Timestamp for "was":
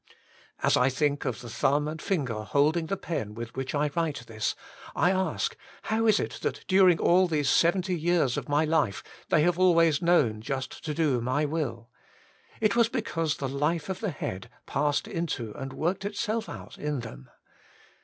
12.75-12.89